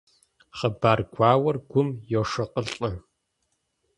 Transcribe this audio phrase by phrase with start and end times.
[0.57, 2.91] Хъыбар гуауэр гум йошыкъылӀэ.